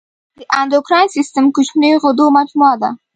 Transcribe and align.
د 0.37 0.39
اندوکراین 0.59 1.07
سیستم 1.15 1.45
کوچنیو 1.55 2.01
غدو 2.03 2.25
مجموعه 2.37 2.75
ده. 2.81 2.89